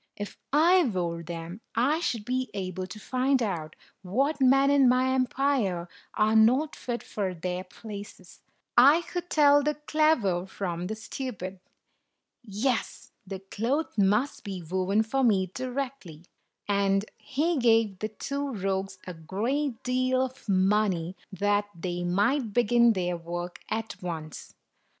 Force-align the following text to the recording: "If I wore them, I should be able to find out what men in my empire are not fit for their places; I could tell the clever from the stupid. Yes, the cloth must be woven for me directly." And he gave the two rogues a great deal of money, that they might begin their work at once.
"If 0.17 0.35
I 0.51 0.83
wore 0.85 1.21
them, 1.21 1.61
I 1.75 1.99
should 1.99 2.25
be 2.25 2.49
able 2.55 2.87
to 2.87 2.99
find 2.99 3.43
out 3.43 3.75
what 4.01 4.41
men 4.41 4.71
in 4.71 4.89
my 4.89 5.13
empire 5.13 5.87
are 6.15 6.35
not 6.35 6.75
fit 6.75 7.03
for 7.03 7.35
their 7.35 7.63
places; 7.63 8.41
I 8.75 9.03
could 9.03 9.29
tell 9.29 9.61
the 9.61 9.75
clever 9.75 10.47
from 10.47 10.87
the 10.87 10.95
stupid. 10.95 11.59
Yes, 12.41 13.11
the 13.27 13.41
cloth 13.51 13.95
must 13.95 14.43
be 14.43 14.63
woven 14.63 15.03
for 15.03 15.23
me 15.23 15.51
directly." 15.53 16.23
And 16.67 17.05
he 17.19 17.59
gave 17.59 17.99
the 17.99 18.09
two 18.09 18.53
rogues 18.55 18.97
a 19.05 19.13
great 19.13 19.83
deal 19.83 20.23
of 20.25 20.49
money, 20.49 21.15
that 21.31 21.65
they 21.79 22.03
might 22.03 22.53
begin 22.53 22.93
their 22.93 23.17
work 23.17 23.59
at 23.69 24.01
once. 24.01 24.55